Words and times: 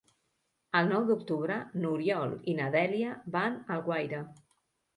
El 0.79 0.87
nou 0.91 1.05
d'octubre 1.09 1.57
n'Oriol 1.83 2.35
i 2.53 2.57
na 2.63 2.73
Dèlia 2.79 3.15
van 3.39 3.61
a 3.61 3.79
Alguaire. 3.79 4.27